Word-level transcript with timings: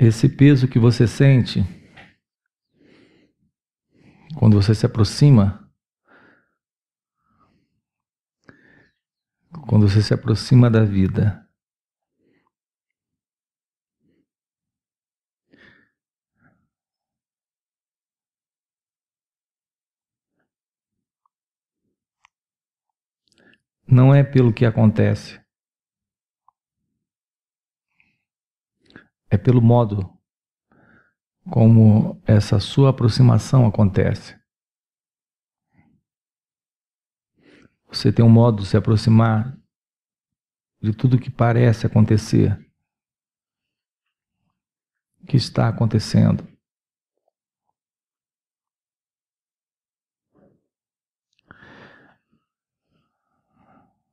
esse 0.00 0.28
peso 0.30 0.66
que 0.66 0.78
você 0.78 1.06
sente 1.06 1.60
quando 4.38 4.60
você 4.60 4.74
se 4.74 4.86
aproxima, 4.86 5.70
quando 9.68 9.86
você 9.86 10.00
se 10.00 10.14
aproxima 10.14 10.70
da 10.70 10.84
vida. 10.84 11.46
Não 23.86 24.14
é 24.14 24.22
pelo 24.22 24.54
que 24.54 24.64
acontece, 24.64 25.38
é 29.30 29.38
pelo 29.38 29.62
modo 29.62 30.12
como 31.50 32.20
essa 32.26 32.58
sua 32.60 32.90
aproximação 32.90 33.66
acontece. 33.66 34.38
Você 37.86 38.12
tem 38.12 38.24
um 38.24 38.30
modo 38.30 38.62
de 38.62 38.68
se 38.68 38.76
aproximar 38.76 39.58
de 40.80 40.92
tudo 40.92 41.18
que 41.18 41.30
parece 41.30 41.86
acontecer, 41.86 42.58
que 45.26 45.36
está 45.36 45.68
acontecendo. 45.68 46.46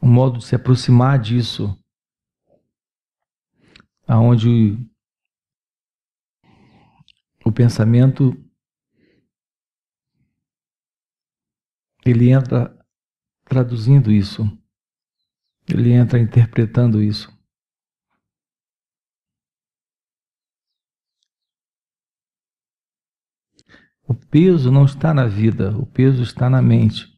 Um 0.00 0.10
modo 0.10 0.38
de 0.38 0.46
se 0.46 0.54
aproximar 0.54 1.18
disso, 1.18 1.76
aonde 4.06 4.78
o 7.48 7.52
pensamento 7.52 8.32
ele 12.04 12.30
entra 12.30 12.76
traduzindo 13.44 14.12
isso, 14.12 14.44
ele 15.66 15.92
entra 15.92 16.18
interpretando 16.18 17.02
isso. 17.02 17.36
O 24.02 24.14
peso 24.14 24.70
não 24.70 24.84
está 24.84 25.12
na 25.14 25.26
vida, 25.26 25.76
o 25.76 25.86
peso 25.86 26.22
está 26.22 26.50
na 26.50 26.60
mente. 26.60 27.17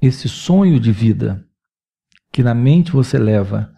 Esse 0.00 0.28
sonho 0.28 0.80
de 0.80 0.92
vida 0.92 1.46
que 2.32 2.42
na 2.42 2.54
mente 2.54 2.92
você 2.92 3.18
leva 3.18 3.74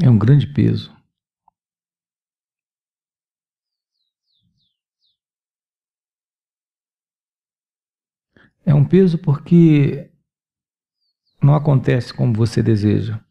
é 0.00 0.08
um 0.08 0.18
grande 0.18 0.46
peso. 0.46 0.96
É 8.64 8.72
um 8.72 8.84
peso 8.84 9.18
porque 9.18 10.10
não 11.42 11.54
acontece 11.54 12.14
como 12.14 12.32
você 12.32 12.62
deseja. 12.62 13.22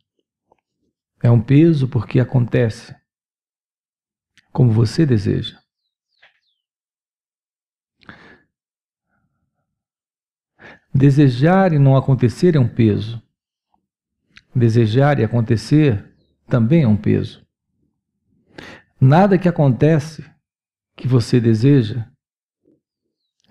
É 1.23 1.31
um 1.31 1.41
peso 1.41 1.87
porque 1.87 2.19
acontece 2.19 2.95
como 4.51 4.71
você 4.71 5.05
deseja. 5.05 5.60
Desejar 10.93 11.71
e 11.71 11.79
não 11.79 11.95
acontecer 11.95 12.55
é 12.55 12.59
um 12.59 12.67
peso. 12.67 13.21
Desejar 14.53 15.19
e 15.19 15.23
acontecer 15.23 16.13
também 16.47 16.83
é 16.83 16.87
um 16.87 16.97
peso. 16.97 17.45
Nada 18.99 19.37
que 19.37 19.47
acontece 19.47 20.23
que 20.95 21.07
você 21.07 21.39
deseja 21.39 22.05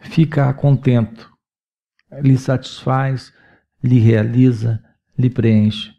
fica 0.02 0.52
contento, 0.54 1.30
lhe 2.22 2.36
satisfaz, 2.36 3.32
lhe 3.82 3.98
realiza, 3.98 4.82
lhe 5.18 5.30
preenche. 5.30 5.94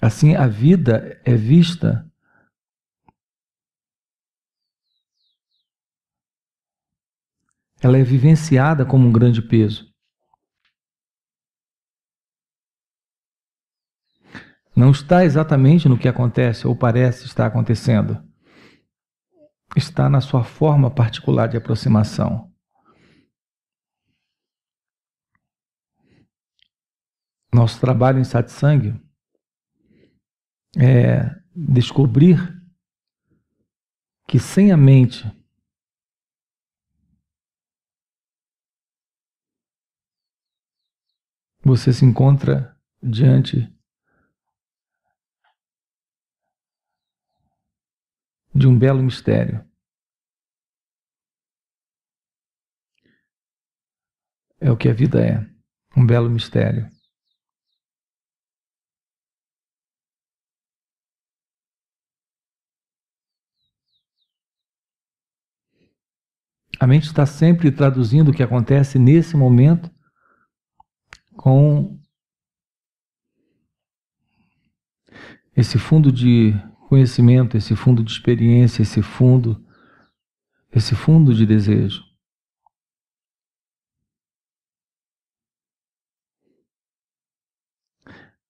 Assim, 0.00 0.34
a 0.34 0.46
vida 0.46 1.20
é 1.24 1.34
vista 1.34 2.10
ela 7.84 7.98
é 7.98 8.02
vivenciada 8.02 8.86
como 8.86 9.06
um 9.06 9.12
grande 9.12 9.42
peso. 9.42 9.92
Não 14.74 14.90
está 14.90 15.22
exatamente 15.22 15.86
no 15.86 15.98
que 15.98 16.08
acontece 16.08 16.66
ou 16.66 16.74
parece 16.74 17.26
estar 17.26 17.44
acontecendo. 17.44 18.26
Está 19.76 20.08
na 20.08 20.22
sua 20.22 20.42
forma 20.42 20.90
particular 20.90 21.46
de 21.46 21.58
aproximação. 21.58 22.50
Nosso 27.52 27.78
trabalho 27.78 28.18
em 28.18 28.24
satsang 28.24 28.98
é 30.78 31.38
descobrir 31.54 32.38
que 34.26 34.40
sem 34.40 34.72
a 34.72 34.76
mente 34.76 35.22
você 41.64 41.92
se 41.92 42.04
encontra 42.04 42.78
diante 43.02 43.72
de 48.54 48.66
um 48.66 48.78
belo 48.78 49.02
mistério. 49.02 49.64
É 54.60 54.70
o 54.70 54.76
que 54.76 54.88
a 54.88 54.92
vida 54.92 55.24
é, 55.24 55.40
um 55.96 56.06
belo 56.06 56.30
mistério. 56.30 56.88
A 66.78 66.86
mente 66.86 67.06
está 67.06 67.24
sempre 67.24 67.72
traduzindo 67.72 68.30
o 68.30 68.34
que 68.34 68.42
acontece 68.42 68.98
nesse 68.98 69.36
momento 69.36 69.93
com 71.36 71.98
esse 75.56 75.78
fundo 75.78 76.10
de 76.10 76.52
conhecimento, 76.88 77.56
esse 77.56 77.76
fundo 77.76 78.02
de 78.02 78.10
experiência, 78.10 78.82
esse 78.82 79.02
fundo, 79.02 79.64
esse 80.72 80.94
fundo 80.94 81.34
de 81.34 81.46
desejo. 81.46 82.02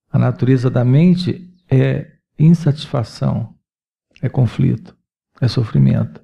A 0.09 0.19
natureza 0.19 0.71
da 0.71 0.85
mente 0.85 1.53
é 1.69 2.19
insatisfação, 2.39 3.59
é 4.23 4.29
conflito, 4.29 4.97
é 5.41 5.49
sofrimento. 5.49 6.24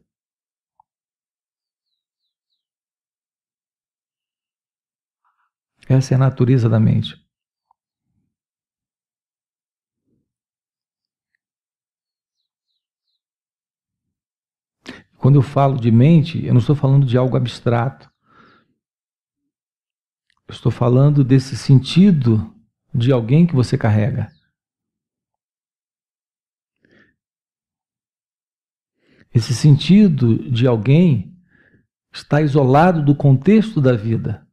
Essa 5.90 6.14
é 6.14 6.16
a 6.16 6.18
natureza 6.18 6.68
da 6.68 6.78
mente. 6.78 7.20
Quando 15.18 15.34
eu 15.34 15.42
falo 15.42 15.80
de 15.80 15.90
mente, 15.90 16.46
eu 16.46 16.54
não 16.54 16.60
estou 16.60 16.76
falando 16.76 17.04
de 17.04 17.18
algo 17.18 17.36
abstrato. 17.36 18.08
Eu 20.46 20.52
estou 20.52 20.70
falando 20.70 21.24
desse 21.24 21.56
sentido 21.56 22.54
de 22.94 23.10
alguém 23.10 23.44
que 23.44 23.54
você 23.56 23.76
carrega. 23.76 24.30
Esse 29.34 29.52
sentido 29.56 30.48
de 30.48 30.68
alguém 30.68 31.36
está 32.12 32.40
isolado 32.40 33.04
do 33.04 33.16
contexto 33.16 33.80
da 33.80 33.96
vida. 33.96 34.48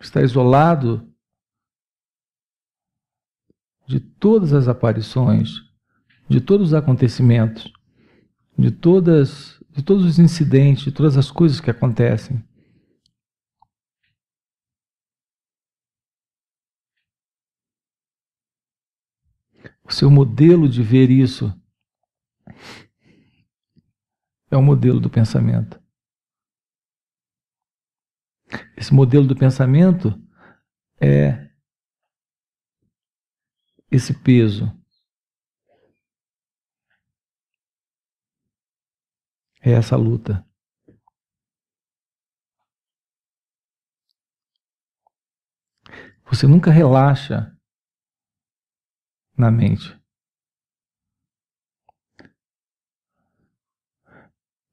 está 0.00 0.22
isolado 0.22 1.12
de 3.86 3.98
todas 3.98 4.52
as 4.52 4.68
aparições, 4.68 5.62
de 6.28 6.40
todos 6.40 6.68
os 6.68 6.74
acontecimentos, 6.74 7.72
de 8.56 8.70
todas, 8.70 9.62
de 9.70 9.82
todos 9.82 10.04
os 10.04 10.18
incidentes, 10.18 10.84
de 10.84 10.92
todas 10.92 11.16
as 11.16 11.30
coisas 11.30 11.60
que 11.60 11.70
acontecem. 11.70 12.44
O 19.84 19.92
seu 19.92 20.10
modelo 20.10 20.68
de 20.68 20.82
ver 20.82 21.10
isso 21.10 21.50
é 24.50 24.56
o 24.56 24.62
modelo 24.62 25.00
do 25.00 25.08
pensamento. 25.08 25.80
Esse 28.76 28.92
modelo 28.92 29.26
do 29.26 29.36
pensamento 29.36 30.10
é 31.00 31.50
esse 33.90 34.14
peso. 34.22 34.66
É 39.60 39.72
essa 39.72 39.96
luta. 39.96 40.46
Você 46.30 46.46
nunca 46.46 46.70
relaxa 46.70 47.56
na 49.36 49.50
mente. 49.50 49.98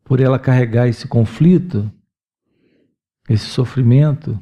Por 0.04 0.20
ela 0.20 0.38
carregar 0.38 0.88
esse 0.88 1.08
conflito, 1.08 1.92
esse 3.28 3.46
sofrimento, 3.46 4.40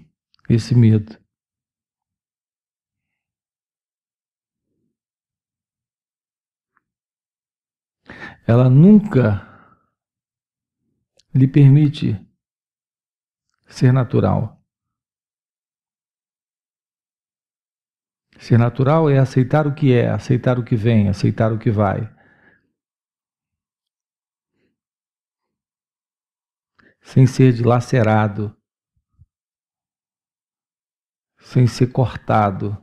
esse 0.50 0.75
medo. 0.75 1.18
Ela 8.45 8.69
nunca 8.69 9.41
lhe 11.33 11.47
permite 11.47 12.19
ser 13.68 13.94
natural. 13.94 14.62
Ser 18.38 18.59
natural 18.59 19.09
é 19.09 19.18
aceitar 19.18 19.65
o 19.65 19.74
que 19.74 19.94
é, 19.94 20.09
aceitar 20.09 20.59
o 20.59 20.65
que 20.65 20.75
vem, 20.75 21.07
aceitar 21.07 21.53
o 21.53 21.57
que 21.57 21.71
vai. 21.71 22.13
Sem 27.01 27.25
ser 27.25 27.53
dilacerado, 27.53 28.56
sem 31.53 31.67
ser 31.67 31.91
cortado 31.91 32.75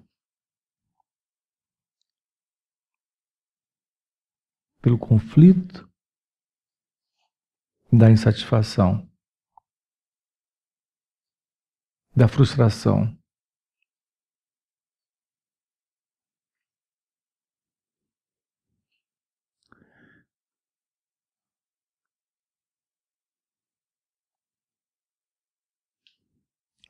pelo 4.81 4.97
conflito 4.97 5.91
da 7.93 8.09
insatisfação, 8.09 9.11
da 12.15 12.29
frustração. 12.29 13.20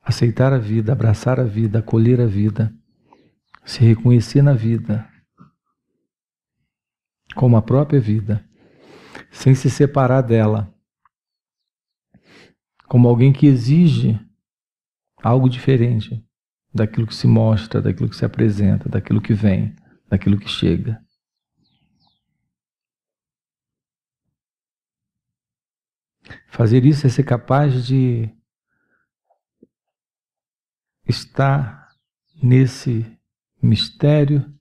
Aceitar 0.01 0.51
a 0.51 0.57
vida, 0.57 0.91
abraçar 0.91 1.39
a 1.39 1.43
vida, 1.43 1.79
acolher 1.79 2.19
a 2.19 2.25
vida, 2.25 2.73
se 3.63 3.79
reconhecer 3.79 4.41
na 4.41 4.53
vida 4.53 5.07
como 7.35 7.55
a 7.55 7.61
própria 7.61 7.99
vida, 7.99 8.43
sem 9.31 9.55
se 9.55 9.69
separar 9.69 10.21
dela, 10.21 10.73
como 12.87 13.07
alguém 13.07 13.31
que 13.31 13.45
exige 13.45 14.19
algo 15.23 15.47
diferente 15.47 16.25
daquilo 16.73 17.07
que 17.07 17.15
se 17.15 17.27
mostra, 17.27 17.81
daquilo 17.81 18.09
que 18.09 18.15
se 18.15 18.25
apresenta, 18.25 18.89
daquilo 18.89 19.21
que 19.21 19.33
vem, 19.33 19.75
daquilo 20.09 20.37
que 20.37 20.49
chega. 20.49 21.01
Fazer 26.47 26.85
isso 26.85 27.07
é 27.07 27.09
ser 27.09 27.23
capaz 27.23 27.85
de 27.85 28.29
está 31.11 31.89
nesse 32.41 33.05
mistério 33.61 34.51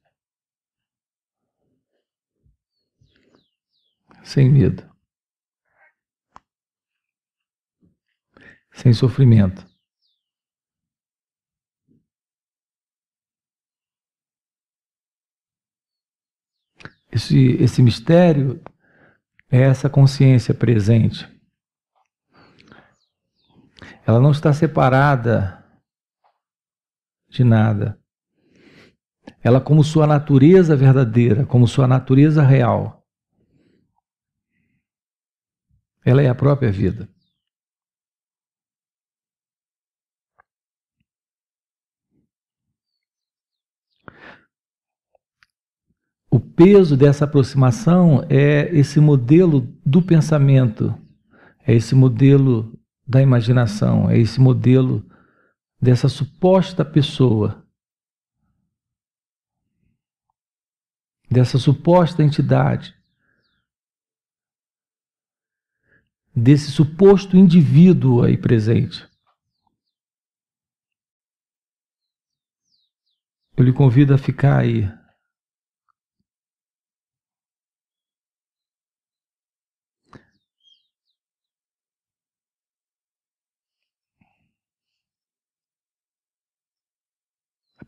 sem 4.22 4.50
medo, 4.50 4.88
sem 8.72 8.92
sofrimento. 8.92 9.66
Esse, 17.10 17.56
esse 17.60 17.82
mistério 17.82 18.62
é 19.50 19.62
essa 19.62 19.90
consciência 19.90 20.54
presente. 20.54 21.28
Ela 24.06 24.20
não 24.20 24.30
está 24.30 24.52
separada 24.52 25.59
de 27.30 27.44
nada. 27.44 27.98
Ela, 29.42 29.60
como 29.60 29.82
sua 29.84 30.06
natureza 30.06 30.76
verdadeira, 30.76 31.46
como 31.46 31.66
sua 31.66 31.86
natureza 31.86 32.42
real, 32.42 33.06
ela 36.04 36.20
é 36.20 36.28
a 36.28 36.34
própria 36.34 36.70
vida. 36.70 37.08
O 46.32 46.38
peso 46.38 46.96
dessa 46.96 47.24
aproximação 47.24 48.24
é 48.28 48.72
esse 48.74 49.00
modelo 49.00 49.62
do 49.84 50.00
pensamento, 50.00 50.94
é 51.66 51.74
esse 51.74 51.94
modelo 51.94 52.72
da 53.06 53.20
imaginação, 53.20 54.08
é 54.08 54.16
esse 54.16 54.40
modelo 54.40 55.04
dessa 55.80 56.08
suposta 56.08 56.84
pessoa, 56.84 57.66
dessa 61.30 61.58
suposta 61.58 62.22
entidade, 62.22 62.94
desse 66.34 66.70
suposto 66.70 67.36
indivíduo 67.36 68.22
aí 68.22 68.36
presente. 68.36 69.08
Eu 73.56 73.64
lhe 73.64 73.72
convido 73.72 74.14
a 74.14 74.18
ficar 74.18 74.58
aí. 74.58 74.99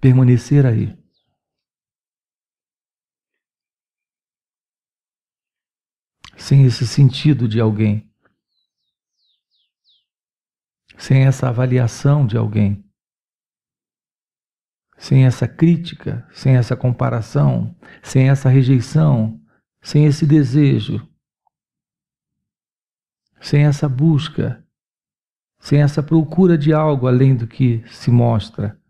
Permanecer 0.02 0.66
aí. 0.66 0.98
Sem 6.36 6.64
esse 6.64 6.84
sentido 6.88 7.46
de 7.46 7.60
alguém, 7.60 8.12
sem 10.98 11.24
essa 11.24 11.48
avaliação 11.48 12.26
de 12.26 12.36
alguém, 12.36 12.84
sem 14.98 15.24
essa 15.24 15.46
crítica, 15.46 16.28
sem 16.34 16.56
essa 16.56 16.76
comparação, 16.76 17.72
sem 18.02 18.28
essa 18.28 18.48
rejeição, 18.48 19.40
sem 19.80 20.04
esse 20.06 20.26
desejo, 20.26 21.08
sem 23.40 23.66
essa 23.66 23.88
busca, 23.88 24.66
sem 25.60 25.80
essa 25.80 26.02
procura 26.02 26.58
de 26.58 26.72
algo 26.72 27.06
além 27.06 27.36
do 27.36 27.46
que 27.46 27.86
se 27.86 28.10
mostra. 28.10 28.81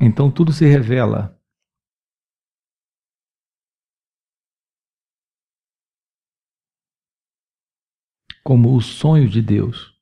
Então 0.00 0.30
tudo 0.32 0.52
se 0.52 0.64
revela. 0.64 1.38
Como 8.42 8.74
o 8.74 8.80
sonho 8.80 9.28
de 9.28 9.42
Deus. 9.42 9.94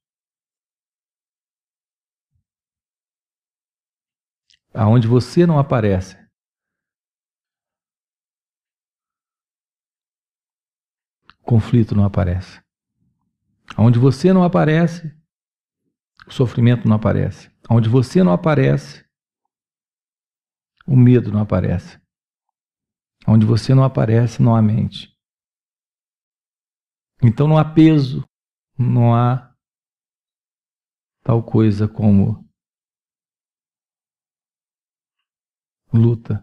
Aonde 4.73 5.09
você 5.09 5.45
não 5.45 5.59
aparece. 5.59 6.17
conflito 11.49 11.95
não 11.95 12.05
aparece. 12.05 12.62
Onde 13.78 13.99
você 13.99 14.35
não 14.35 14.45
aparece, 14.45 15.11
o 16.26 16.31
sofrimento 16.31 16.87
não 16.87 16.97
aparece. 16.97 17.50
Onde 17.71 17.88
você 17.88 18.23
não 18.23 18.33
aparece, 18.33 19.08
o 20.88 20.97
medo 20.97 21.30
não 21.30 21.42
aparece. 21.42 22.00
Onde 23.26 23.45
você 23.45 23.75
não 23.75 23.85
aparece, 23.85 24.42
não 24.42 24.57
há 24.57 24.62
mente. 24.62 25.14
Então 27.23 27.47
não 27.47 27.59
há 27.59 27.64
peso, 27.64 28.25
não 28.78 29.14
há 29.14 29.54
tal 31.23 31.45
coisa 31.45 31.87
como 31.87 32.49
luta. 35.92 36.42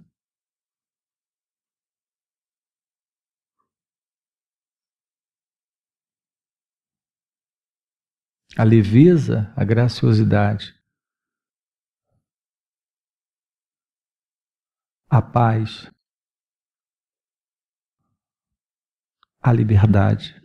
A 8.55 8.63
leveza, 8.63 9.51
a 9.55 9.65
graciosidade, 9.65 10.73
a 15.15 15.21
paz, 15.21 15.89
a 19.41 19.53
liberdade, 19.53 20.35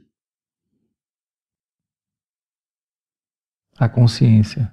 a 3.77 3.89
consciência, 3.89 4.71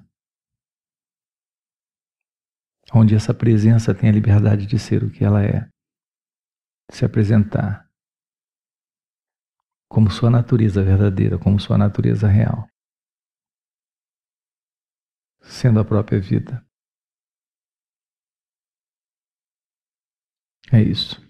onde 2.94 3.16
essa 3.16 3.34
presença 3.34 3.92
tem 3.92 4.08
a 4.08 4.12
liberdade 4.12 4.66
de 4.66 4.78
ser 4.78 5.02
o 5.02 5.10
que 5.10 5.24
ela 5.24 5.42
é, 5.44 5.68
se 6.92 7.04
apresentar 7.04 7.90
como 9.90 10.12
sua 10.12 10.30
natureza 10.30 10.80
verdadeira, 10.80 11.36
como 11.40 11.58
sua 11.58 11.76
natureza 11.76 12.28
real, 12.28 12.68
sendo 15.40 15.80
a 15.80 15.84
própria 15.84 16.20
vida. 16.20 16.67
É 20.72 20.80
isso. 20.80 21.20